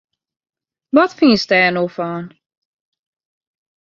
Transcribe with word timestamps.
Wat 0.95 1.11
fynst 1.17 1.49
dêr 1.51 1.69
no 1.73 1.83
fan! 1.97 2.25